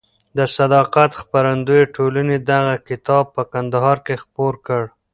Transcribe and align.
د 0.37 0.39
صداقت 0.57 1.11
خپرندویه 1.21 1.85
ټولنې 1.95 2.37
دغه 2.51 2.73
کتاب 2.87 3.25
په 3.35 3.43
کندهار 3.53 3.97
کې 4.05 4.15
خپور 4.23 4.53
کړ. 4.67 4.83